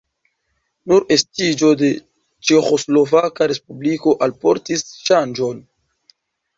Nur 0.91 1.05
estiĝo 1.15 1.69
de 1.83 1.91
Ĉeĥoslovaka 2.49 3.51
respubliko 3.55 4.19
alportis 4.29 4.89
ŝanĝon. 5.07 5.67